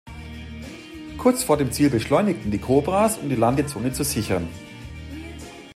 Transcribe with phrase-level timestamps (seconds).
[1.19, 4.47] Kurz vor dem Ziel beschleunigten die Cobras, um die Landezone zu sichern.